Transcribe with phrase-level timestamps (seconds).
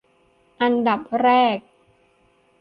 [0.61, 1.57] อันดับแรก